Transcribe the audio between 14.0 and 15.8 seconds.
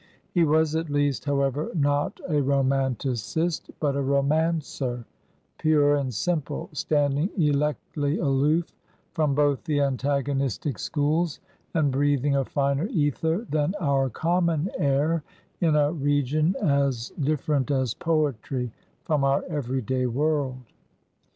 common air in